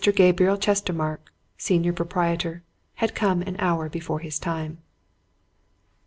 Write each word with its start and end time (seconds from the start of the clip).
Gabriel 0.15 0.57
Chestermarke, 0.57 1.29
senior 1.59 1.93
proprietor, 1.93 2.63
had 2.95 3.13
come 3.13 3.43
an 3.43 3.55
hour 3.59 3.87
before 3.87 4.17
his 4.17 4.39
time. 4.39 4.79